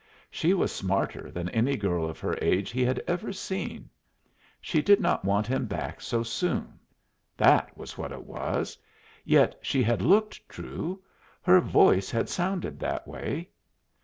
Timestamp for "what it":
7.99-8.23